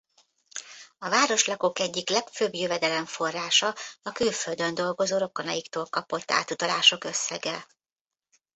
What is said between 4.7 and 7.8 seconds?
dolgozó rokonaiktól kapott átutalások összege.